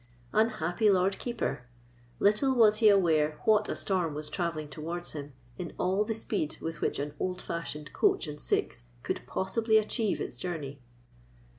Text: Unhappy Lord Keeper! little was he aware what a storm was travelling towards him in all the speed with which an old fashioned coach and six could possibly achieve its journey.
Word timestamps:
Unhappy 0.33 0.89
Lord 0.89 1.19
Keeper! 1.19 1.67
little 2.17 2.55
was 2.55 2.77
he 2.77 2.89
aware 2.89 3.39
what 3.45 3.69
a 3.69 3.75
storm 3.75 4.15
was 4.15 4.31
travelling 4.31 4.67
towards 4.67 5.11
him 5.11 5.33
in 5.59 5.73
all 5.77 6.03
the 6.03 6.15
speed 6.15 6.57
with 6.59 6.81
which 6.81 6.97
an 6.97 7.13
old 7.19 7.39
fashioned 7.39 7.93
coach 7.93 8.25
and 8.25 8.41
six 8.41 8.81
could 9.03 9.21
possibly 9.27 9.77
achieve 9.77 10.19
its 10.19 10.37
journey. 10.37 10.81